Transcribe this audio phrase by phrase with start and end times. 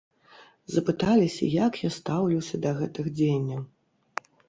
[0.75, 3.61] Запыталіся, як я стаўлюся да гэтых дзеянняў.